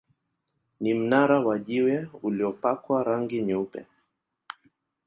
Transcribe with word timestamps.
Ni 0.79 0.93
mnara 0.93 1.39
wa 1.39 1.59
jiwe 1.59 2.07
uliopakwa 2.23 3.03
rangi 3.03 3.41
nyeupe. 3.41 3.85